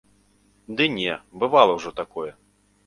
[0.79, 1.13] Ды не,
[1.45, 2.31] бывала ўжо такое.